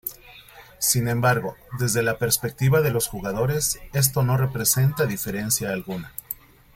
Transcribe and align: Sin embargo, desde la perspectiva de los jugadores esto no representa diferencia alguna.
Sin 0.79 1.07
embargo, 1.07 1.57
desde 1.77 2.01
la 2.01 2.17
perspectiva 2.17 2.81
de 2.81 2.89
los 2.89 3.07
jugadores 3.07 3.79
esto 3.93 4.23
no 4.23 4.35
representa 4.35 5.05
diferencia 5.05 5.69
alguna. 5.69 6.11